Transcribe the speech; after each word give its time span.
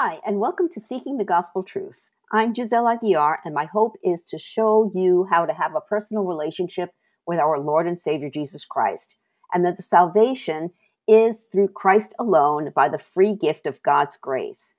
Hi, 0.00 0.20
and 0.24 0.38
welcome 0.38 0.68
to 0.68 0.80
Seeking 0.80 1.18
the 1.18 1.24
Gospel 1.24 1.64
Truth. 1.64 2.08
I'm 2.30 2.54
Giselle 2.54 2.84
Aguiar, 2.84 3.38
and 3.44 3.52
my 3.52 3.64
hope 3.64 3.96
is 4.00 4.24
to 4.26 4.38
show 4.38 4.92
you 4.94 5.26
how 5.28 5.44
to 5.44 5.52
have 5.52 5.74
a 5.74 5.80
personal 5.80 6.22
relationship 6.22 6.90
with 7.26 7.40
our 7.40 7.58
Lord 7.58 7.88
and 7.88 7.98
Savior 7.98 8.30
Jesus 8.30 8.64
Christ, 8.64 9.16
and 9.52 9.64
that 9.64 9.76
the 9.76 9.82
salvation 9.82 10.70
is 11.08 11.46
through 11.50 11.70
Christ 11.70 12.14
alone 12.16 12.70
by 12.76 12.88
the 12.88 13.00
free 13.00 13.34
gift 13.34 13.66
of 13.66 13.82
God's 13.82 14.16
grace. 14.16 14.76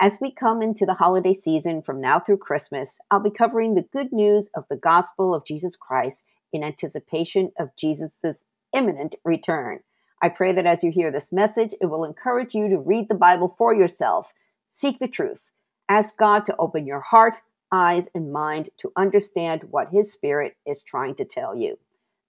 As 0.00 0.18
we 0.20 0.32
come 0.32 0.62
into 0.62 0.84
the 0.84 0.94
holiday 0.94 1.32
season 1.32 1.80
from 1.80 2.00
now 2.00 2.18
through 2.18 2.38
Christmas, 2.38 2.98
I'll 3.08 3.20
be 3.20 3.30
covering 3.30 3.76
the 3.76 3.86
good 3.92 4.12
news 4.12 4.50
of 4.56 4.64
the 4.68 4.74
gospel 4.74 5.32
of 5.32 5.46
Jesus 5.46 5.76
Christ 5.76 6.24
in 6.52 6.64
anticipation 6.64 7.52
of 7.56 7.70
Jesus' 7.78 8.44
imminent 8.74 9.14
return. 9.24 9.84
I 10.20 10.28
pray 10.28 10.50
that 10.50 10.66
as 10.66 10.82
you 10.82 10.90
hear 10.90 11.12
this 11.12 11.32
message, 11.32 11.72
it 11.80 11.86
will 11.86 12.02
encourage 12.02 12.52
you 12.52 12.68
to 12.68 12.78
read 12.80 13.08
the 13.08 13.14
Bible 13.14 13.54
for 13.56 13.72
yourself 13.72 14.32
Seek 14.68 14.98
the 14.98 15.08
truth. 15.08 15.42
Ask 15.88 16.16
God 16.16 16.44
to 16.46 16.56
open 16.58 16.86
your 16.86 17.00
heart, 17.00 17.40
eyes, 17.72 18.08
and 18.14 18.32
mind 18.32 18.70
to 18.78 18.92
understand 18.96 19.64
what 19.70 19.90
His 19.90 20.12
Spirit 20.12 20.56
is 20.66 20.82
trying 20.82 21.14
to 21.16 21.24
tell 21.24 21.56
you. 21.56 21.78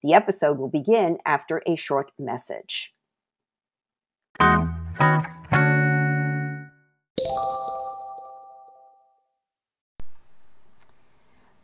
The 0.02 0.14
episode 0.14 0.58
will 0.58 0.68
begin 0.68 1.18
after 1.26 1.62
a 1.66 1.76
short 1.76 2.12
message. 2.18 2.92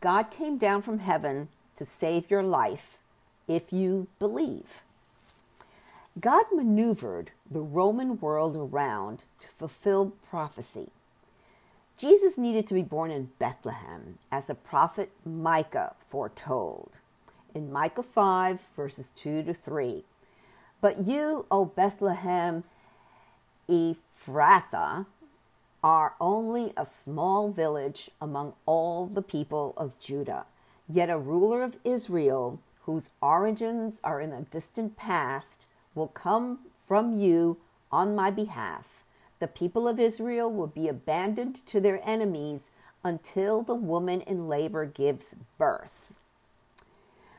God 0.01 0.29
came 0.29 0.57
down 0.57 0.83
from 0.83 0.99
heaven 0.99 1.47
to 1.77 1.85
save 1.85 2.29
your 2.29 2.43
life 2.43 2.99
if 3.47 3.73
you 3.73 4.07
believe. 4.19 4.83
God 6.19 6.45
maneuvered 6.53 7.31
the 7.49 7.61
Roman 7.61 8.19
world 8.19 8.55
around 8.55 9.25
to 9.41 9.49
fulfill 9.49 10.13
prophecy. 10.29 10.89
Jesus 11.97 12.37
needed 12.37 12.67
to 12.67 12.73
be 12.73 12.83
born 12.83 13.11
in 13.11 13.31
Bethlehem, 13.39 14.17
as 14.31 14.47
the 14.47 14.55
prophet 14.55 15.11
Micah 15.25 15.95
foretold 16.09 16.99
in 17.55 17.71
Micah 17.71 18.03
5, 18.03 18.65
verses 18.75 19.11
2 19.11 19.43
to 19.43 19.53
3. 19.53 20.03
But 20.81 21.05
you, 21.05 21.45
O 21.49 21.65
Bethlehem 21.65 22.65
Ephrathah, 23.69 25.05
are 25.83 26.13
only 26.19 26.73
a 26.75 26.85
small 26.85 27.49
village 27.49 28.11
among 28.19 28.53
all 28.65 29.05
the 29.07 29.21
people 29.21 29.73
of 29.77 29.99
Judah. 30.01 30.45
Yet 30.89 31.09
a 31.09 31.17
ruler 31.17 31.63
of 31.63 31.77
Israel, 31.83 32.59
whose 32.81 33.11
origins 33.21 34.01
are 34.03 34.19
in 34.19 34.31
the 34.31 34.41
distant 34.41 34.97
past, 34.97 35.65
will 35.95 36.07
come 36.07 36.59
from 36.85 37.13
you 37.13 37.57
on 37.91 38.15
my 38.15 38.29
behalf. 38.29 39.03
The 39.39 39.47
people 39.47 39.87
of 39.87 39.99
Israel 39.99 40.51
will 40.51 40.67
be 40.67 40.87
abandoned 40.87 41.65
to 41.67 41.79
their 41.79 41.99
enemies 42.03 42.71
until 43.03 43.61
the 43.61 43.75
woman 43.75 44.21
in 44.21 44.47
labor 44.47 44.85
gives 44.85 45.35
birth. 45.57 46.19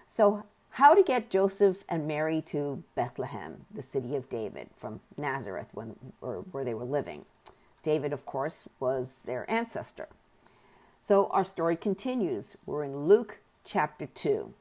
So, 0.07 0.45
how 0.71 0.95
to 0.95 1.03
get 1.03 1.31
Joseph 1.31 1.85
and 1.89 2.07
Mary 2.07 2.43
to 2.43 2.83
Bethlehem, 2.95 3.65
the 3.75 3.83
city 3.83 4.15
of 4.15 4.29
David, 4.29 4.69
from 4.77 5.01
Nazareth, 5.17 5.69
when, 5.73 5.97
or 6.21 6.45
where 6.53 6.65
they 6.65 6.75
were 6.75 6.85
living. 6.85 7.25
David, 7.83 8.13
of 8.13 8.27
course, 8.27 8.69
was 8.79 9.21
their 9.25 9.51
ancestor. 9.51 10.09
So 11.01 11.29
our 11.29 11.45
story 11.45 11.77
continues. 11.77 12.57
We're 12.67 12.83
in 12.83 12.97
Luke 12.97 13.39
chapter 13.65 14.07
2. 14.07 14.53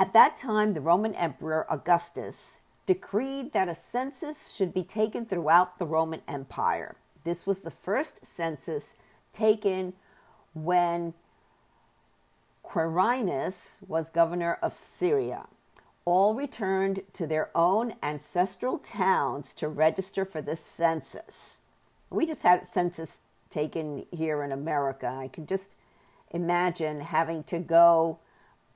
At 0.00 0.12
that 0.12 0.36
time, 0.36 0.74
the 0.74 0.80
Roman 0.80 1.14
Emperor 1.14 1.66
Augustus 1.68 2.60
decreed 2.86 3.52
that 3.52 3.68
a 3.68 3.74
census 3.74 4.54
should 4.54 4.72
be 4.72 4.84
taken 4.84 5.26
throughout 5.26 5.78
the 5.78 5.86
Roman 5.86 6.22
Empire. 6.28 6.94
This 7.24 7.46
was 7.46 7.60
the 7.60 7.70
first 7.70 8.24
census 8.24 8.94
taken 9.32 9.94
when 10.54 11.14
Quirinius 12.62 13.80
was 13.88 14.10
governor 14.10 14.58
of 14.62 14.74
Syria. 14.74 15.46
All 16.04 16.34
returned 16.34 17.00
to 17.14 17.26
their 17.26 17.50
own 17.54 17.94
ancestral 18.02 18.78
towns 18.78 19.52
to 19.54 19.68
register 19.68 20.24
for 20.24 20.40
this 20.40 20.60
census. 20.60 21.62
We 22.08 22.24
just 22.24 22.44
had 22.44 22.62
a 22.62 22.66
census 22.66 23.20
taken 23.50 24.06
here 24.12 24.42
in 24.42 24.52
America. 24.52 25.08
I 25.08 25.28
can 25.28 25.46
just 25.46 25.74
imagine 26.30 27.00
having 27.00 27.42
to 27.44 27.58
go 27.58 28.20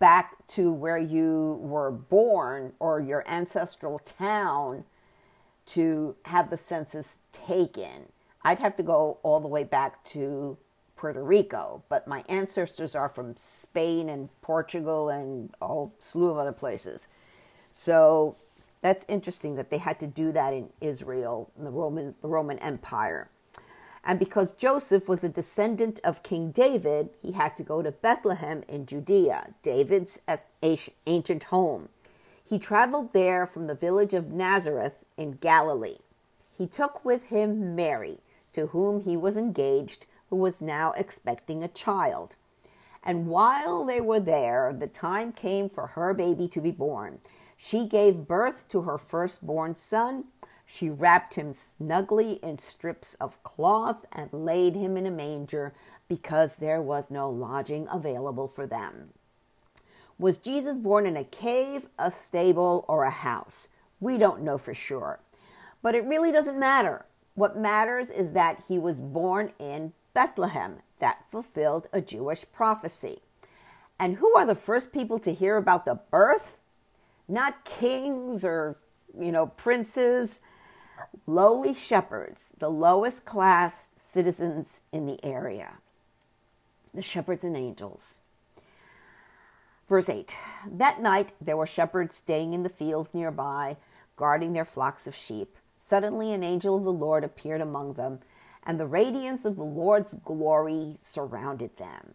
back 0.02 0.44
to 0.48 0.72
where 0.72 0.98
you 0.98 1.60
were 1.62 1.92
born 1.92 2.72
or 2.80 2.98
your 2.98 3.22
ancestral 3.28 4.00
town 4.00 4.82
to 5.64 6.16
have 6.24 6.50
the 6.50 6.56
census 6.56 7.20
taken. 7.30 8.10
I'd 8.42 8.58
have 8.58 8.74
to 8.78 8.82
go 8.82 9.18
all 9.22 9.38
the 9.38 9.46
way 9.46 9.62
back 9.62 10.02
to 10.06 10.58
Puerto 10.96 11.22
Rico, 11.22 11.84
but 11.88 12.08
my 12.08 12.24
ancestors 12.28 12.96
are 12.96 13.08
from 13.08 13.36
Spain 13.36 14.08
and 14.08 14.28
Portugal 14.42 15.08
and 15.08 15.54
a 15.62 15.68
whole 15.68 15.92
slew 16.00 16.30
of 16.30 16.36
other 16.36 16.50
places. 16.50 17.06
So 17.70 18.34
that's 18.80 19.04
interesting 19.08 19.54
that 19.54 19.70
they 19.70 19.78
had 19.78 20.00
to 20.00 20.08
do 20.08 20.32
that 20.32 20.52
in 20.52 20.70
Israel, 20.80 21.52
in 21.56 21.64
the 21.64 21.70
Roman, 21.70 22.16
the 22.22 22.28
Roman 22.28 22.58
Empire. 22.58 23.28
And 24.04 24.18
because 24.18 24.52
Joseph 24.52 25.08
was 25.08 25.22
a 25.22 25.28
descendant 25.28 26.00
of 26.02 26.22
King 26.22 26.50
David, 26.50 27.10
he 27.20 27.32
had 27.32 27.56
to 27.56 27.62
go 27.62 27.82
to 27.82 27.92
Bethlehem 27.92 28.64
in 28.68 28.84
Judea, 28.84 29.54
David's 29.62 30.20
ancient 31.06 31.44
home. 31.44 31.88
He 32.44 32.58
traveled 32.58 33.12
there 33.12 33.46
from 33.46 33.68
the 33.68 33.74
village 33.74 34.12
of 34.12 34.32
Nazareth 34.32 35.04
in 35.16 35.38
Galilee. 35.40 35.98
He 36.56 36.66
took 36.66 37.04
with 37.04 37.26
him 37.26 37.76
Mary, 37.76 38.18
to 38.52 38.66
whom 38.68 39.00
he 39.00 39.16
was 39.16 39.36
engaged, 39.36 40.06
who 40.30 40.36
was 40.36 40.60
now 40.60 40.92
expecting 40.92 41.62
a 41.62 41.68
child. 41.68 42.36
And 43.04 43.26
while 43.26 43.84
they 43.84 44.00
were 44.00 44.20
there, 44.20 44.72
the 44.72 44.86
time 44.86 45.32
came 45.32 45.68
for 45.68 45.88
her 45.88 46.12
baby 46.12 46.48
to 46.48 46.60
be 46.60 46.70
born. 46.70 47.20
She 47.56 47.86
gave 47.86 48.26
birth 48.26 48.68
to 48.70 48.82
her 48.82 48.98
firstborn 48.98 49.76
son 49.76 50.24
she 50.74 50.88
wrapped 50.88 51.34
him 51.34 51.52
snugly 51.52 52.40
in 52.42 52.56
strips 52.56 53.12
of 53.16 53.42
cloth 53.42 54.06
and 54.10 54.32
laid 54.32 54.74
him 54.74 54.96
in 54.96 55.04
a 55.04 55.10
manger 55.10 55.74
because 56.08 56.56
there 56.56 56.80
was 56.80 57.10
no 57.10 57.28
lodging 57.28 57.86
available 57.92 58.48
for 58.48 58.66
them. 58.66 59.10
Was 60.18 60.38
Jesus 60.38 60.78
born 60.78 61.04
in 61.04 61.14
a 61.14 61.24
cave, 61.24 61.88
a 61.98 62.10
stable, 62.10 62.86
or 62.88 63.04
a 63.04 63.10
house? 63.10 63.68
We 64.00 64.16
don't 64.16 64.40
know 64.40 64.56
for 64.56 64.72
sure. 64.72 65.20
But 65.82 65.94
it 65.94 66.06
really 66.06 66.32
doesn't 66.32 66.58
matter. 66.58 67.04
What 67.34 67.58
matters 67.58 68.10
is 68.10 68.32
that 68.32 68.62
he 68.66 68.78
was 68.78 68.98
born 68.98 69.52
in 69.58 69.92
Bethlehem. 70.14 70.78
That 71.00 71.30
fulfilled 71.30 71.86
a 71.92 72.00
Jewish 72.00 72.46
prophecy. 72.50 73.20
And 73.98 74.16
who 74.16 74.34
are 74.38 74.46
the 74.46 74.54
first 74.54 74.94
people 74.94 75.18
to 75.18 75.34
hear 75.34 75.58
about 75.58 75.84
the 75.84 76.00
birth? 76.10 76.62
Not 77.28 77.66
kings 77.66 78.42
or, 78.42 78.78
you 79.14 79.32
know, 79.32 79.48
princes 79.48 80.40
lowly 81.26 81.74
shepherds, 81.74 82.54
the 82.58 82.70
lowest 82.70 83.24
class 83.24 83.88
citizens 83.96 84.82
in 84.92 85.06
the 85.06 85.22
area, 85.24 85.78
the 86.94 87.02
shepherds 87.02 87.44
and 87.44 87.56
angels. 87.56 88.20
Verse 89.88 90.08
8 90.08 90.36
That 90.66 91.02
night 91.02 91.32
there 91.40 91.56
were 91.56 91.66
shepherds 91.66 92.16
staying 92.16 92.52
in 92.52 92.62
the 92.62 92.68
fields 92.68 93.14
nearby, 93.14 93.76
guarding 94.16 94.52
their 94.52 94.64
flocks 94.64 95.06
of 95.06 95.14
sheep. 95.14 95.56
Suddenly 95.76 96.32
an 96.32 96.44
angel 96.44 96.76
of 96.76 96.84
the 96.84 96.92
Lord 96.92 97.24
appeared 97.24 97.60
among 97.60 97.94
them, 97.94 98.20
and 98.64 98.78
the 98.78 98.86
radiance 98.86 99.44
of 99.44 99.56
the 99.56 99.64
Lord's 99.64 100.14
glory 100.14 100.94
surrounded 101.00 101.76
them. 101.76 102.14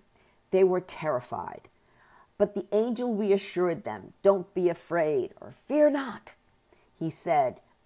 They 0.51 0.63
were 0.63 0.79
terrified. 0.79 1.67
But 2.37 2.55
the 2.55 2.65
angel 2.71 3.15
reassured 3.15 3.83
them, 3.83 4.13
Don't 4.21 4.53
be 4.53 4.69
afraid, 4.69 5.31
or 5.41 5.51
fear 5.51 5.89
not. 5.89 6.35
He 6.97 7.09
said, 7.09 7.59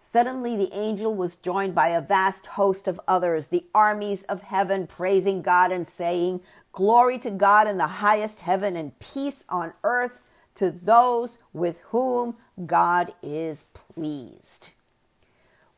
Suddenly, 0.00 0.56
the 0.56 0.72
angel 0.72 1.12
was 1.12 1.34
joined 1.34 1.74
by 1.74 1.88
a 1.88 2.00
vast 2.00 2.46
host 2.46 2.86
of 2.86 3.00
others, 3.08 3.48
the 3.48 3.66
armies 3.74 4.22
of 4.24 4.42
heaven, 4.42 4.86
praising 4.86 5.42
God 5.42 5.72
and 5.72 5.86
saying, 5.86 6.40
Glory 6.72 7.18
to 7.18 7.30
God 7.32 7.66
in 7.66 7.78
the 7.78 7.86
highest 7.88 8.40
heaven 8.40 8.76
and 8.76 8.98
peace 9.00 9.44
on 9.48 9.72
earth 9.82 10.24
to 10.54 10.70
those 10.70 11.40
with 11.52 11.80
whom 11.88 12.36
God 12.64 13.12
is 13.22 13.64
pleased. 13.74 14.70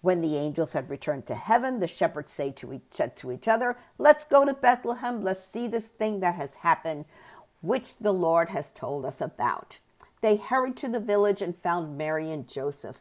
When 0.02 0.20
the 0.20 0.36
angels 0.36 0.74
had 0.74 0.90
returned 0.90 1.26
to 1.26 1.34
heaven, 1.34 1.80
the 1.80 1.86
shepherds 1.86 2.30
say 2.30 2.50
to 2.52 2.74
each, 2.74 2.82
said 2.90 3.16
to 3.16 3.32
each 3.32 3.48
other, 3.48 3.78
Let's 3.98 4.26
go 4.26 4.44
to 4.44 4.52
Bethlehem. 4.54 5.22
Let's 5.22 5.44
see 5.44 5.66
this 5.66 5.88
thing 5.88 6.20
that 6.20 6.34
has 6.34 6.54
happened, 6.56 7.06
which 7.62 7.96
the 7.96 8.12
Lord 8.12 8.50
has 8.50 8.70
told 8.70 9.06
us 9.06 9.20
about. 9.20 9.78
They 10.20 10.36
hurried 10.36 10.76
to 10.78 10.88
the 10.88 11.00
village 11.00 11.40
and 11.40 11.56
found 11.56 11.96
Mary 11.96 12.30
and 12.30 12.46
Joseph, 12.46 13.00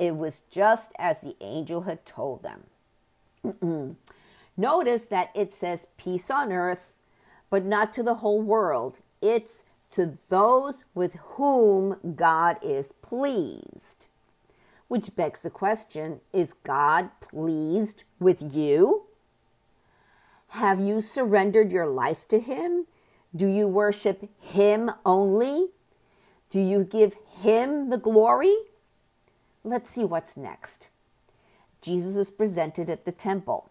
It 0.00 0.16
was 0.16 0.40
just 0.50 0.92
as 0.98 1.20
the 1.20 1.36
angel 1.42 1.82
had 1.82 2.06
told 2.06 2.42
them. 2.42 3.96
Notice 4.56 5.04
that 5.04 5.30
it 5.34 5.52
says 5.52 5.88
peace 5.98 6.30
on 6.30 6.50
earth, 6.52 6.94
but 7.50 7.66
not 7.66 7.92
to 7.92 8.02
the 8.02 8.14
whole 8.14 8.40
world. 8.40 9.00
It's 9.20 9.64
to 9.90 10.16
those 10.30 10.86
with 10.94 11.16
whom 11.34 12.14
God 12.16 12.56
is 12.62 12.92
pleased. 12.92 14.08
Which 14.88 15.14
begs 15.14 15.42
the 15.42 15.50
question 15.50 16.20
is 16.32 16.54
God 16.64 17.10
pleased 17.20 18.04
with 18.18 18.54
you? 18.54 19.04
Have 20.48 20.80
you 20.80 21.00
surrendered 21.00 21.70
your 21.70 21.86
life 21.86 22.26
to 22.28 22.40
Him? 22.40 22.86
Do 23.36 23.46
you 23.46 23.68
worship 23.68 24.28
Him 24.40 24.90
only? 25.04 25.68
Do 26.48 26.58
you 26.58 26.84
give 26.84 27.16
Him 27.42 27.90
the 27.90 27.98
glory? 27.98 28.56
Let's 29.62 29.90
see 29.90 30.04
what's 30.04 30.36
next. 30.36 30.90
Jesus 31.82 32.16
is 32.16 32.30
presented 32.30 32.88
at 32.88 33.04
the 33.04 33.12
temple. 33.12 33.70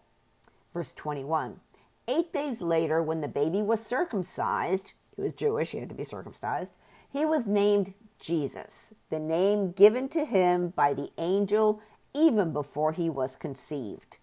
Verse 0.72 0.92
21. 0.92 1.60
Eight 2.08 2.32
days 2.32 2.60
later, 2.60 3.02
when 3.02 3.20
the 3.20 3.28
baby 3.28 3.62
was 3.62 3.84
circumcised, 3.84 4.92
he 5.16 5.22
was 5.22 5.32
Jewish, 5.32 5.70
he 5.70 5.78
had 5.78 5.88
to 5.88 5.94
be 5.94 6.04
circumcised, 6.04 6.74
he 7.12 7.24
was 7.24 7.46
named 7.46 7.94
Jesus, 8.18 8.94
the 9.10 9.18
name 9.18 9.72
given 9.72 10.08
to 10.10 10.24
him 10.24 10.68
by 10.68 10.94
the 10.94 11.10
angel 11.18 11.80
even 12.14 12.52
before 12.52 12.92
he 12.92 13.08
was 13.08 13.36
conceived. 13.36 14.18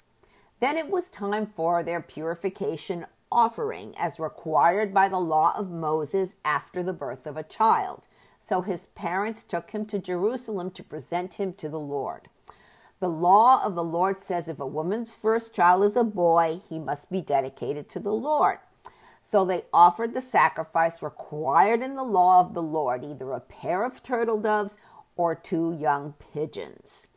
Then 0.60 0.78
it 0.78 0.90
was 0.90 1.10
time 1.10 1.46
for 1.46 1.84
their 1.84 2.02
purification 2.02 3.06
offering, 3.32 3.94
as 3.98 4.20
required 4.20 4.94
by 4.94 5.10
the 5.10 5.20
law 5.20 5.54
of 5.58 5.70
Moses 5.70 6.38
after 6.44 6.82
the 6.82 6.94
birth 6.94 7.28
of 7.28 7.38
a 7.38 7.44
child. 7.44 8.08
So 8.40 8.62
his 8.62 8.88
parents 8.88 9.44
took 9.44 9.72
him 9.72 9.86
to 9.88 10.00
Jerusalem 10.00 10.72
to 10.72 10.84
present 10.84 11.36
him 11.36 11.54
to 11.54 11.70
the 11.70 11.80
Lord. 11.80 12.30
The 13.00 13.10
law 13.10 13.64
of 13.64 13.76
the 13.76 13.84
Lord 13.84 14.20
says 14.20 14.48
if 14.48 14.60
a 14.60 14.66
woman's 14.66 15.14
first 15.14 15.54
child 15.54 15.84
is 15.84 15.96
a 15.96 16.04
boy, 16.04 16.62
he 16.68 16.80
must 16.80 17.12
be 17.12 17.22
dedicated 17.22 17.88
to 17.90 18.00
the 18.00 18.14
Lord. 18.14 18.58
So 19.22 19.44
they 19.44 19.66
offered 19.74 20.14
the 20.14 20.22
sacrifice 20.22 21.02
required 21.02 21.82
in 21.82 21.96
the 21.96 22.04
law 22.04 22.40
of 22.40 22.54
the 22.54 22.64
Lord, 22.64 23.04
either 23.04 23.32
a 23.34 23.40
pair 23.40 23.84
of 23.84 24.02
turtle 24.02 24.40
doves 24.40 24.78
or 25.16 25.36
two 25.36 25.78
young 25.80 26.14
pigeons. 26.34 27.08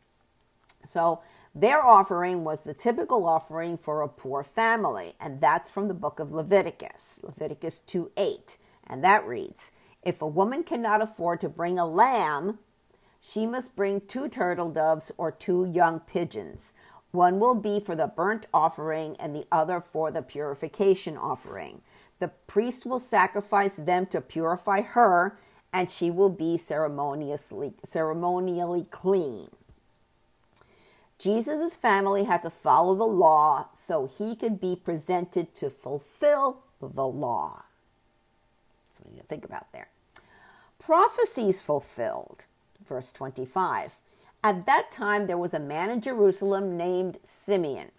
So 0.83 1.21
their 1.53 1.85
offering 1.85 2.43
was 2.43 2.63
the 2.63 2.73
typical 2.73 3.25
offering 3.25 3.77
for 3.77 4.01
a 4.01 4.09
poor 4.09 4.43
family, 4.43 5.13
and 5.19 5.39
that's 5.39 5.69
from 5.69 5.87
the 5.87 5.93
book 5.93 6.19
of 6.19 6.31
Leviticus, 6.31 7.21
Leviticus 7.23 7.79
2 7.79 8.11
8. 8.17 8.57
And 8.87 9.03
that 9.03 9.25
reads 9.25 9.71
If 10.03 10.21
a 10.21 10.27
woman 10.27 10.63
cannot 10.63 11.01
afford 11.01 11.41
to 11.41 11.49
bring 11.49 11.77
a 11.77 11.85
lamb, 11.85 12.59
she 13.19 13.45
must 13.45 13.75
bring 13.75 14.01
two 14.01 14.27
turtle 14.27 14.69
doves 14.69 15.11
or 15.17 15.31
two 15.31 15.65
young 15.65 15.99
pigeons. 15.99 16.73
One 17.11 17.39
will 17.39 17.55
be 17.55 17.79
for 17.79 17.95
the 17.95 18.07
burnt 18.07 18.47
offering, 18.53 19.15
and 19.19 19.35
the 19.35 19.45
other 19.51 19.81
for 19.81 20.11
the 20.11 20.21
purification 20.21 21.17
offering. 21.17 21.81
The 22.19 22.29
priest 22.47 22.85
will 22.85 22.99
sacrifice 22.99 23.75
them 23.75 24.05
to 24.07 24.21
purify 24.21 24.81
her, 24.81 25.37
and 25.73 25.91
she 25.91 26.09
will 26.09 26.29
be 26.29 26.57
ceremoniously, 26.57 27.73
ceremonially 27.83 28.85
clean. 28.89 29.49
Jesus' 31.19 31.75
family 31.75 32.23
had 32.23 32.41
to 32.43 32.49
follow 32.49 32.95
the 32.95 33.03
law 33.05 33.67
so 33.73 34.07
he 34.07 34.35
could 34.35 34.59
be 34.59 34.75
presented 34.75 35.53
to 35.55 35.69
fulfill 35.69 36.63
the 36.79 37.05
law. 37.05 37.63
Need 39.09 39.19
to 39.19 39.25
think 39.25 39.45
about 39.45 39.71
there. 39.71 39.89
Prophecies 40.79 41.61
fulfilled. 41.61 42.45
Verse 42.87 43.11
25. 43.11 43.95
At 44.43 44.65
that 44.65 44.91
time, 44.91 45.27
there 45.27 45.37
was 45.37 45.53
a 45.53 45.59
man 45.59 45.89
in 45.89 46.01
Jerusalem 46.01 46.75
named 46.75 47.19
Simeon. 47.23 47.91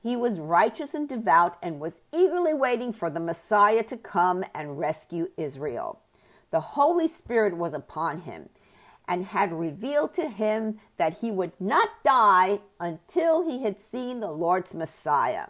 He 0.00 0.16
was 0.16 0.38
righteous 0.38 0.94
and 0.94 1.08
devout 1.08 1.56
and 1.60 1.80
was 1.80 2.02
eagerly 2.12 2.54
waiting 2.54 2.92
for 2.92 3.10
the 3.10 3.20
Messiah 3.20 3.82
to 3.84 3.96
come 3.96 4.44
and 4.54 4.78
rescue 4.78 5.30
Israel. 5.36 6.00
The 6.50 6.60
Holy 6.60 7.08
Spirit 7.08 7.56
was 7.56 7.74
upon 7.74 8.22
him 8.22 8.48
and 9.08 9.26
had 9.26 9.52
revealed 9.52 10.14
to 10.14 10.28
him 10.28 10.78
that 10.98 11.18
he 11.18 11.30
would 11.30 11.52
not 11.58 11.88
die 12.04 12.60
until 12.78 13.42
he 13.42 13.62
had 13.62 13.80
seen 13.80 14.20
the 14.20 14.30
Lord's 14.30 14.74
Messiah. 14.74 15.46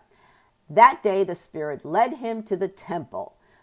That 0.70 1.02
day 1.02 1.24
the 1.24 1.34
Spirit 1.34 1.84
led 1.84 2.14
him 2.14 2.42
to 2.44 2.56
the 2.56 2.68
temple. 2.68 3.34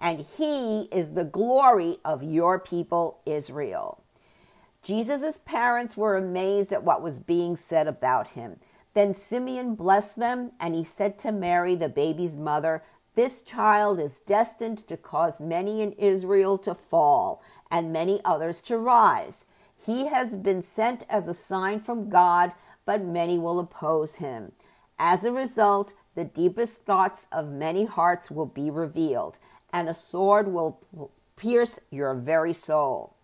and 0.00 0.20
he 0.38 0.88
is 0.90 1.14
the 1.14 1.24
glory 1.24 1.98
of 2.04 2.22
your 2.22 2.58
people, 2.58 3.20
Israel. 3.26 4.02
Jesus' 4.82 5.38
parents 5.38 5.96
were 5.96 6.16
amazed 6.16 6.72
at 6.72 6.84
what 6.84 7.02
was 7.02 7.20
being 7.20 7.54
said 7.54 7.86
about 7.86 8.28
him. 8.28 8.58
Then 8.94 9.12
Simeon 9.12 9.74
blessed 9.74 10.16
them, 10.16 10.52
and 10.58 10.74
he 10.74 10.84
said 10.84 11.18
to 11.18 11.32
Mary, 11.32 11.74
the 11.74 11.88
baby's 11.88 12.36
mother, 12.36 12.82
This 13.14 13.42
child 13.42 14.00
is 14.00 14.20
destined 14.20 14.78
to 14.88 14.96
cause 14.96 15.40
many 15.40 15.82
in 15.82 15.92
Israel 15.92 16.56
to 16.58 16.74
fall, 16.74 17.42
and 17.70 17.92
many 17.92 18.20
others 18.24 18.62
to 18.62 18.78
rise. 18.78 19.46
He 19.76 20.06
has 20.06 20.36
been 20.36 20.62
sent 20.62 21.04
as 21.08 21.28
a 21.28 21.34
sign 21.34 21.80
from 21.80 22.08
God, 22.08 22.52
but 22.84 23.02
many 23.02 23.38
will 23.38 23.58
oppose 23.58 24.16
him. 24.16 24.52
As 24.98 25.24
a 25.24 25.32
result, 25.32 25.94
the 26.14 26.24
deepest 26.24 26.84
thoughts 26.84 27.28
of 27.30 27.52
many 27.52 27.84
hearts 27.84 28.30
will 28.30 28.46
be 28.46 28.70
revealed, 28.70 29.38
and 29.72 29.88
a 29.88 29.94
sword 29.94 30.48
will 30.48 30.80
pierce 31.36 31.80
your 31.90 32.14
very 32.14 32.52
soul. 32.52 33.16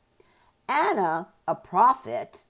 Anna, 0.68 1.28
a 1.46 1.54
prophet, 1.54 2.44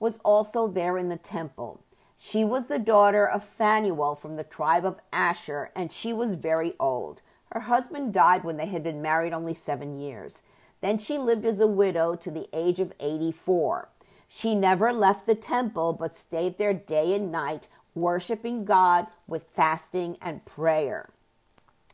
was 0.00 0.18
also 0.18 0.66
there 0.66 0.98
in 0.98 1.08
the 1.08 1.16
temple. 1.16 1.82
She 2.18 2.44
was 2.44 2.66
the 2.66 2.78
daughter 2.78 3.26
of 3.26 3.44
Phanuel 3.44 4.14
from 4.14 4.36
the 4.36 4.44
tribe 4.44 4.84
of 4.84 5.00
Asher, 5.12 5.70
and 5.74 5.90
she 5.92 6.12
was 6.12 6.36
very 6.36 6.74
old. 6.78 7.20
Her 7.52 7.60
husband 7.60 8.14
died 8.14 8.44
when 8.44 8.56
they 8.56 8.66
had 8.66 8.82
been 8.82 9.02
married 9.02 9.32
only 9.32 9.54
seven 9.54 9.94
years. 9.94 10.42
Then 10.80 10.98
she 10.98 11.18
lived 11.18 11.44
as 11.44 11.60
a 11.60 11.66
widow 11.66 12.14
to 12.16 12.30
the 12.30 12.48
age 12.52 12.80
of 12.80 12.92
84. 12.98 13.88
She 14.28 14.54
never 14.54 14.92
left 14.92 15.26
the 15.26 15.34
temple, 15.34 15.92
but 15.92 16.14
stayed 16.14 16.58
there 16.58 16.72
day 16.72 17.14
and 17.14 17.30
night, 17.30 17.68
worshiping 17.94 18.64
God 18.64 19.06
with 19.26 19.44
fasting 19.52 20.16
and 20.22 20.46
prayer. 20.46 21.10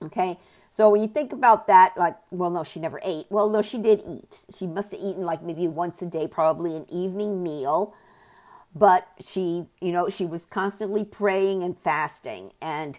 Okay, 0.02 0.38
so 0.70 0.90
when 0.90 1.00
you 1.00 1.08
think 1.08 1.32
about 1.32 1.66
that, 1.66 1.96
like, 1.96 2.16
well, 2.30 2.50
no, 2.50 2.64
she 2.64 2.80
never 2.80 3.00
ate. 3.02 3.26
Well, 3.30 3.48
no, 3.48 3.62
she 3.62 3.78
did 3.78 4.02
eat. 4.06 4.44
She 4.56 4.66
must 4.66 4.92
have 4.92 5.00
eaten 5.00 5.22
like 5.22 5.42
maybe 5.42 5.66
once 5.68 6.02
a 6.02 6.06
day, 6.08 6.28
probably 6.28 6.76
an 6.76 6.86
evening 6.90 7.42
meal 7.42 7.94
but 8.74 9.08
she, 9.20 9.66
you 9.80 9.92
know, 9.92 10.08
she 10.08 10.24
was 10.24 10.46
constantly 10.46 11.04
praying 11.04 11.62
and 11.62 11.78
fasting. 11.78 12.52
And 12.60 12.98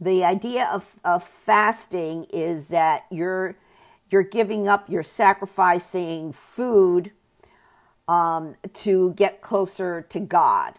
the 0.00 0.24
idea 0.24 0.68
of, 0.72 0.98
of 1.04 1.22
fasting 1.24 2.26
is 2.32 2.68
that 2.68 3.06
you're 3.10 3.56
you're 4.08 4.22
giving 4.22 4.68
up, 4.68 4.88
you're 4.88 5.02
sacrificing 5.02 6.32
food 6.32 7.10
um, 8.06 8.54
to 8.72 9.12
get 9.14 9.40
closer 9.40 10.02
to 10.02 10.20
God. 10.20 10.74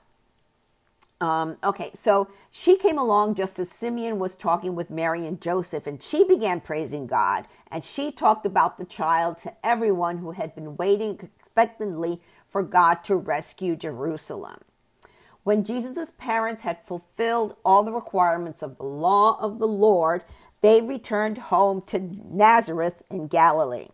Um, 1.19 1.57
okay, 1.63 1.89
so 1.93 2.27
she 2.51 2.77
came 2.77 2.97
along 2.97 3.35
just 3.35 3.57
as 3.57 3.71
Simeon 3.71 4.19
was 4.19 4.35
talking 4.35 4.75
with 4.75 4.91
Mary 4.91 5.25
and 5.25 5.41
Joseph, 5.41 5.87
and 5.87 6.01
she 6.01 6.23
began 6.23 6.61
praising 6.61 7.07
God. 7.07 7.45
And 7.71 7.83
she 7.83 8.11
talked 8.11 8.45
about 8.45 8.77
the 8.77 8.85
child 8.85 9.37
to 9.37 9.53
everyone 9.63 10.19
who 10.19 10.31
had 10.31 10.53
been 10.53 10.77
waiting 10.77 11.19
expectantly 11.21 12.19
for 12.49 12.61
God 12.61 13.03
to 13.05 13.15
rescue 13.15 13.75
Jerusalem. 13.75 14.59
When 15.43 15.63
Jesus' 15.63 16.11
parents 16.17 16.63
had 16.63 16.83
fulfilled 16.83 17.55
all 17.63 17.83
the 17.83 17.93
requirements 17.93 18.61
of 18.61 18.77
the 18.77 18.83
law 18.83 19.39
of 19.39 19.59
the 19.59 19.67
Lord, 19.67 20.23
they 20.61 20.81
returned 20.81 21.37
home 21.37 21.81
to 21.87 21.99
Nazareth 21.99 23.01
in 23.09 23.27
Galilee. 23.27 23.87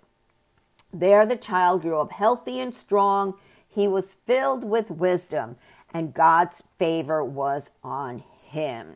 There 0.91 1.25
the 1.25 1.37
child 1.37 1.81
grew 1.81 1.99
up 1.99 2.11
healthy 2.11 2.59
and 2.59 2.73
strong. 2.73 3.35
He 3.69 3.87
was 3.87 4.13
filled 4.13 4.63
with 4.63 4.91
wisdom, 4.91 5.55
and 5.93 6.13
God's 6.13 6.61
favor 6.77 7.23
was 7.23 7.71
on 7.83 8.23
him. 8.47 8.95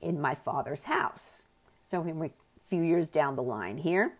In 0.00 0.20
my 0.20 0.34
father's 0.34 0.84
house. 0.84 1.46
So 1.84 2.00
a 2.02 2.30
few 2.68 2.82
years 2.82 3.08
down 3.08 3.36
the 3.36 3.42
line 3.42 3.78
here. 3.78 4.14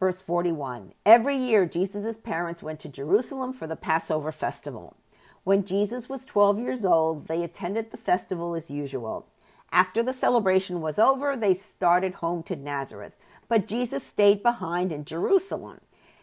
Verse 0.00 0.20
41 0.22 0.92
Every 1.06 1.36
year, 1.36 1.64
Jesus' 1.66 2.16
parents 2.16 2.62
went 2.62 2.80
to 2.80 2.88
Jerusalem 2.88 3.52
for 3.52 3.66
the 3.66 3.76
Passover 3.76 4.32
festival. 4.32 4.96
When 5.44 5.64
Jesus 5.64 6.08
was 6.08 6.24
12 6.24 6.58
years 6.58 6.84
old, 6.84 7.28
they 7.28 7.42
attended 7.42 7.90
the 7.90 7.96
festival 7.96 8.54
as 8.54 8.70
usual. 8.70 9.26
After 9.70 10.02
the 10.02 10.12
celebration 10.12 10.80
was 10.80 10.98
over, 10.98 11.36
they 11.36 11.54
started 11.54 12.14
home 12.14 12.42
to 12.44 12.56
Nazareth. 12.56 13.16
But 13.48 13.66
Jesus 13.66 14.04
stayed 14.04 14.42
behind 14.42 14.92
in 14.92 15.04
Jerusalem. 15.04 15.80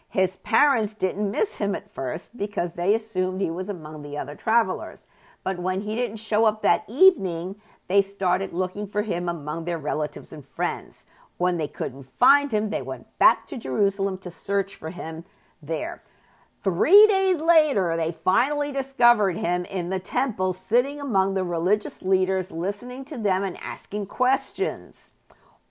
His 0.09 0.37
parents 0.37 0.95
didn't 0.95 1.31
miss 1.31 1.57
him 1.57 1.75
at 1.75 1.93
first 1.93 2.37
because 2.37 2.73
they 2.73 2.95
assumed 2.95 3.41
he 3.41 3.51
was 3.51 3.69
among 3.69 4.01
the 4.01 4.17
other 4.17 4.35
travelers. 4.35 5.07
But 5.43 5.59
when 5.59 5.81
he 5.81 5.95
didn't 5.95 6.17
show 6.17 6.45
up 6.45 6.61
that 6.61 6.83
evening, 6.87 7.55
they 7.87 8.01
started 8.01 8.51
looking 8.51 8.87
for 8.87 9.03
him 9.03 9.29
among 9.29 9.65
their 9.65 9.77
relatives 9.77 10.33
and 10.33 10.45
friends. 10.45 11.05
When 11.37 11.57
they 11.57 11.67
couldn't 11.67 12.03
find 12.17 12.51
him, 12.51 12.69
they 12.69 12.81
went 12.81 13.07
back 13.19 13.47
to 13.47 13.57
Jerusalem 13.57 14.17
to 14.19 14.31
search 14.31 14.75
for 14.75 14.89
him 14.89 15.25
there. 15.61 16.01
Three 16.61 17.07
days 17.07 17.39
later, 17.39 17.95
they 17.95 18.11
finally 18.11 18.73
discovered 18.73 19.37
him 19.37 19.63
in 19.63 19.89
the 19.89 19.99
temple, 19.99 20.51
sitting 20.51 20.99
among 20.99 21.33
the 21.33 21.45
religious 21.45 22.01
leaders, 22.01 22.51
listening 22.51 23.05
to 23.05 23.17
them 23.17 23.43
and 23.43 23.55
asking 23.57 24.07
questions. 24.07 25.11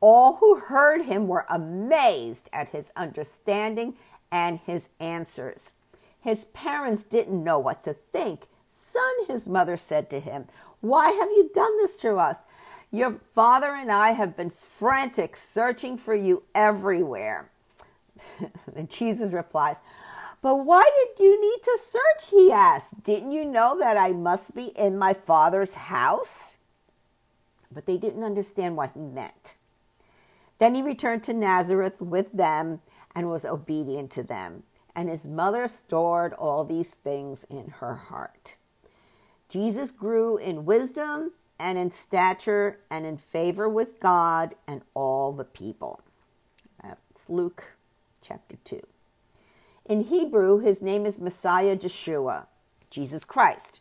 All 0.00 0.36
who 0.36 0.56
heard 0.60 1.02
him 1.02 1.28
were 1.28 1.44
amazed 1.50 2.48
at 2.52 2.70
his 2.70 2.92
understanding 2.96 3.96
and 4.30 4.60
his 4.60 4.90
answers. 5.00 5.74
His 6.22 6.46
parents 6.46 7.02
didn't 7.02 7.42
know 7.42 7.58
what 7.58 7.82
to 7.84 7.92
think. 7.92 8.46
Son, 8.66 9.12
his 9.26 9.48
mother 9.48 9.76
said 9.76 10.10
to 10.10 10.20
him, 10.20 10.46
Why 10.80 11.10
have 11.10 11.30
you 11.30 11.50
done 11.54 11.76
this 11.78 11.96
to 11.96 12.16
us? 12.16 12.44
Your 12.90 13.12
father 13.12 13.74
and 13.74 13.90
I 13.90 14.12
have 14.12 14.36
been 14.36 14.50
frantic, 14.50 15.36
searching 15.36 15.96
for 15.96 16.14
you 16.14 16.44
everywhere. 16.54 17.50
and 18.76 18.90
Jesus 18.90 19.32
replies, 19.32 19.76
but 20.42 20.64
why 20.64 20.88
did 20.96 21.22
you 21.22 21.40
need 21.40 21.62
to 21.64 21.78
search? 21.78 22.30
He 22.30 22.52
asked. 22.52 23.02
Didn't 23.02 23.32
you 23.32 23.44
know 23.44 23.78
that 23.78 23.96
I 23.96 24.12
must 24.12 24.54
be 24.54 24.66
in 24.76 24.96
my 24.96 25.12
father's 25.12 25.74
house? 25.74 26.58
But 27.72 27.86
they 27.86 27.96
didn't 27.96 28.24
understand 28.24 28.76
what 28.76 28.92
he 28.94 29.00
meant. 29.00 29.56
Then 30.58 30.74
he 30.74 30.82
returned 30.82 31.24
to 31.24 31.32
Nazareth 31.32 32.00
with 32.00 32.32
them 32.32 32.80
and 33.18 33.28
was 33.28 33.44
obedient 33.44 34.12
to 34.12 34.22
them. 34.22 34.62
And 34.94 35.08
his 35.08 35.26
mother 35.26 35.66
stored 35.66 36.32
all 36.34 36.62
these 36.62 36.92
things 36.92 37.42
in 37.50 37.66
her 37.80 37.96
heart. 37.96 38.56
Jesus 39.48 39.90
grew 39.90 40.36
in 40.36 40.64
wisdom 40.64 41.32
and 41.58 41.76
in 41.76 41.90
stature 41.90 42.78
and 42.88 43.04
in 43.04 43.16
favor 43.16 43.68
with 43.68 43.98
God 43.98 44.54
and 44.68 44.82
all 44.94 45.32
the 45.32 45.44
people. 45.44 46.00
That's 46.80 47.28
Luke 47.28 47.72
chapter 48.22 48.54
2. 48.62 48.80
In 49.86 50.04
Hebrew, 50.04 50.60
his 50.60 50.80
name 50.80 51.04
is 51.04 51.20
Messiah 51.20 51.74
Jeshua, 51.74 52.46
Jesus 52.88 53.24
Christ. 53.24 53.80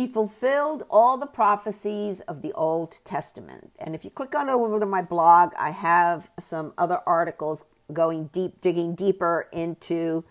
He 0.00 0.06
fulfilled 0.06 0.84
all 0.88 1.18
the 1.18 1.26
prophecies 1.26 2.20
of 2.20 2.40
the 2.40 2.54
Old 2.54 3.00
Testament. 3.04 3.72
And 3.78 3.94
if 3.94 4.02
you 4.02 4.08
click 4.08 4.34
on 4.34 4.48
over 4.48 4.80
to 4.80 4.86
my 4.86 5.02
blog, 5.02 5.52
I 5.58 5.72
have 5.72 6.30
some 6.40 6.72
other 6.78 7.00
articles 7.04 7.66
going 7.92 8.28
deep, 8.28 8.62
digging 8.62 8.94
deeper 8.94 9.46
into 9.52 10.24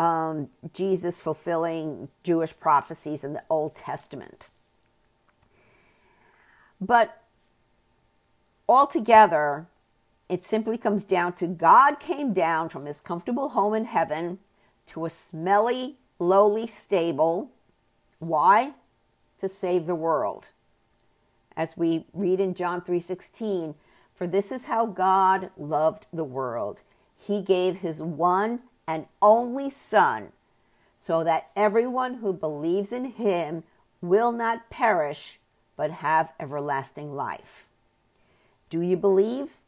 um, 0.00 0.48
Jesus 0.72 1.20
fulfilling 1.20 2.08
Jewish 2.24 2.58
prophecies 2.58 3.22
in 3.22 3.34
the 3.34 3.42
Old 3.50 3.76
Testament. 3.76 4.48
But 6.80 7.22
altogether, 8.66 9.66
it 10.30 10.42
simply 10.42 10.78
comes 10.78 11.04
down 11.04 11.34
to 11.34 11.46
God 11.48 12.00
came 12.00 12.32
down 12.32 12.70
from 12.70 12.86
his 12.86 12.98
comfortable 12.98 13.50
home 13.50 13.74
in 13.74 13.84
heaven 13.84 14.38
to 14.86 15.04
a 15.04 15.10
smelly, 15.10 15.96
lowly 16.18 16.66
stable. 16.66 17.50
Why? 18.18 18.72
To 19.42 19.48
save 19.48 19.86
the 19.86 19.96
world. 19.96 20.50
As 21.56 21.76
we 21.76 22.06
read 22.14 22.38
in 22.38 22.54
John 22.54 22.80
3:16, 22.80 23.74
for 24.14 24.28
this 24.28 24.52
is 24.52 24.66
how 24.66 24.86
God 24.86 25.50
loved 25.56 26.06
the 26.12 26.22
world. 26.22 26.82
He 27.16 27.42
gave 27.42 27.80
his 27.80 28.00
one 28.00 28.62
and 28.86 29.06
only 29.20 29.68
son 29.68 30.30
so 30.96 31.24
that 31.24 31.48
everyone 31.56 32.18
who 32.18 32.32
believes 32.32 32.92
in 32.92 33.06
him 33.06 33.64
will 34.00 34.30
not 34.30 34.70
perish 34.70 35.40
but 35.74 35.90
have 35.90 36.32
everlasting 36.38 37.16
life. 37.16 37.66
Do 38.70 38.80
you 38.80 38.96
believe? 38.96 39.58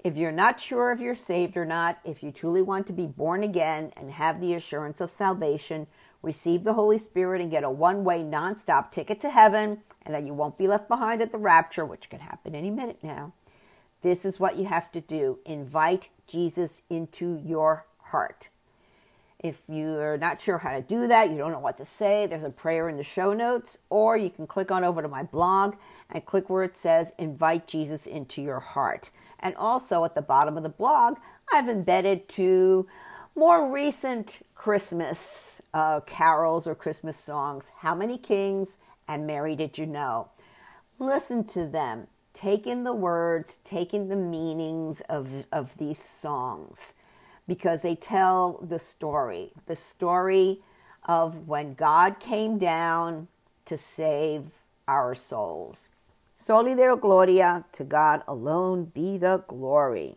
If 0.00 0.18
you're 0.18 0.30
not 0.30 0.60
sure 0.60 0.92
if 0.92 1.00
you're 1.00 1.14
saved 1.14 1.56
or 1.56 1.64
not, 1.64 2.00
if 2.04 2.22
you 2.22 2.30
truly 2.30 2.60
want 2.60 2.86
to 2.88 2.92
be 2.92 3.06
born 3.06 3.42
again 3.42 3.94
and 3.96 4.10
have 4.10 4.42
the 4.42 4.52
assurance 4.52 5.00
of 5.00 5.10
salvation, 5.10 5.86
receive 6.24 6.64
the 6.64 6.74
Holy 6.74 6.98
Spirit 6.98 7.40
and 7.40 7.50
get 7.50 7.64
a 7.64 7.70
one 7.70 8.04
way, 8.04 8.22
non 8.22 8.56
stop 8.56 8.90
ticket 8.90 9.20
to 9.20 9.30
heaven, 9.30 9.82
and 10.02 10.14
that 10.14 10.24
you 10.24 10.34
won't 10.34 10.58
be 10.58 10.66
left 10.66 10.88
behind 10.88 11.22
at 11.22 11.32
the 11.32 11.38
rapture, 11.38 11.84
which 11.84 12.10
can 12.10 12.20
happen 12.20 12.54
any 12.54 12.70
minute 12.70 12.98
now. 13.02 13.32
This 14.02 14.24
is 14.24 14.40
what 14.40 14.56
you 14.56 14.66
have 14.66 14.92
to 14.92 15.00
do 15.00 15.38
invite 15.46 16.10
Jesus 16.26 16.82
into 16.90 17.40
your 17.44 17.86
heart. 17.98 18.48
If 19.38 19.62
you're 19.68 20.16
not 20.16 20.40
sure 20.40 20.58
how 20.58 20.74
to 20.74 20.80
do 20.80 21.06
that, 21.06 21.30
you 21.30 21.36
don't 21.36 21.52
know 21.52 21.58
what 21.58 21.76
to 21.76 21.84
say, 21.84 22.26
there's 22.26 22.44
a 22.44 22.50
prayer 22.50 22.88
in 22.88 22.96
the 22.96 23.04
show 23.04 23.34
notes, 23.34 23.78
or 23.90 24.16
you 24.16 24.30
can 24.30 24.46
click 24.46 24.70
on 24.70 24.84
over 24.84 25.02
to 25.02 25.08
my 25.08 25.22
blog 25.22 25.74
and 26.08 26.24
click 26.24 26.48
where 26.48 26.64
it 26.64 26.76
says 26.76 27.12
invite 27.18 27.66
Jesus 27.66 28.06
into 28.06 28.40
your 28.40 28.60
heart. 28.60 29.10
And 29.40 29.54
also 29.56 30.04
at 30.04 30.14
the 30.14 30.22
bottom 30.22 30.56
of 30.56 30.62
the 30.62 30.70
blog, 30.70 31.18
I've 31.52 31.68
embedded 31.68 32.26
two 32.28 32.86
more 33.36 33.72
recent 33.72 34.40
Christmas 34.54 35.60
uh, 35.72 36.00
carols 36.00 36.66
or 36.66 36.74
Christmas 36.74 37.16
songs 37.16 37.70
How 37.80 37.94
Many 37.94 38.16
Kings 38.16 38.78
and 39.08 39.26
Mary 39.26 39.56
Did 39.56 39.76
You 39.76 39.86
Know? 39.86 40.28
Listen 40.98 41.44
to 41.48 41.66
them. 41.66 42.06
Take 42.32 42.66
in 42.66 42.84
the 42.84 42.94
words, 42.94 43.58
take 43.64 43.92
in 43.92 44.08
the 44.08 44.16
meanings 44.16 45.00
of, 45.08 45.44
of 45.52 45.76
these 45.78 45.98
songs 45.98 46.96
because 47.46 47.82
they 47.82 47.94
tell 47.94 48.58
the 48.62 48.78
story 48.78 49.50
the 49.66 49.76
story 49.76 50.58
of 51.06 51.46
when 51.46 51.74
God 51.74 52.18
came 52.20 52.58
down 52.58 53.28
to 53.66 53.76
save 53.76 54.44
our 54.88 55.14
souls. 55.14 55.88
Soli 56.34 56.74
Deo 56.74 56.96
Gloria, 56.96 57.64
to 57.72 57.84
God 57.84 58.22
alone 58.26 58.86
be 58.86 59.18
the 59.18 59.44
glory. 59.46 60.16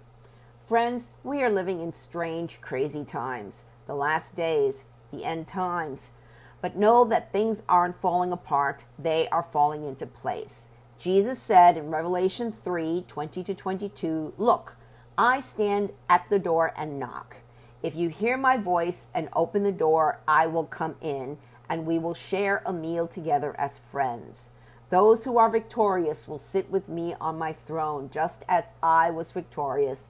Friends, 0.71 1.11
we 1.21 1.43
are 1.43 1.49
living 1.49 1.81
in 1.81 1.91
strange, 1.91 2.61
crazy 2.61 3.03
times, 3.03 3.65
the 3.87 3.93
last 3.93 4.37
days, 4.37 4.85
the 5.11 5.25
end 5.25 5.45
times. 5.45 6.13
But 6.61 6.77
know 6.77 7.03
that 7.03 7.33
things 7.33 7.63
aren't 7.67 7.99
falling 7.99 8.31
apart, 8.31 8.85
they 8.97 9.27
are 9.33 9.43
falling 9.43 9.83
into 9.83 10.07
place. 10.07 10.69
Jesus 10.97 11.39
said 11.39 11.75
in 11.75 11.91
Revelation 11.91 12.53
3 12.53 13.03
20 13.05 13.43
to 13.43 13.53
22, 13.53 14.33
Look, 14.37 14.77
I 15.17 15.41
stand 15.41 15.91
at 16.07 16.29
the 16.29 16.39
door 16.39 16.71
and 16.77 16.97
knock. 16.97 17.35
If 17.83 17.93
you 17.93 18.07
hear 18.07 18.37
my 18.37 18.55
voice 18.55 19.09
and 19.13 19.27
open 19.33 19.63
the 19.63 19.73
door, 19.73 20.21
I 20.25 20.47
will 20.47 20.63
come 20.63 20.95
in 21.01 21.37
and 21.67 21.85
we 21.85 21.99
will 21.99 22.13
share 22.13 22.63
a 22.65 22.71
meal 22.71 23.09
together 23.09 23.53
as 23.59 23.77
friends. 23.77 24.53
Those 24.89 25.23
who 25.23 25.37
are 25.37 25.49
victorious 25.49 26.27
will 26.27 26.37
sit 26.37 26.69
with 26.69 26.89
me 26.89 27.15
on 27.19 27.37
my 27.37 27.53
throne, 27.53 28.09
just 28.09 28.43
as 28.49 28.71
I 28.83 29.09
was 29.09 29.31
victorious 29.31 30.09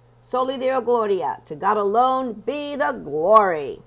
Soli 0.23 0.59
Deo 0.59 0.81
Gloria, 0.81 1.39
to 1.45 1.55
God 1.55 1.77
alone 1.77 2.33
be 2.45 2.75
the 2.75 2.91
glory. 2.91 3.79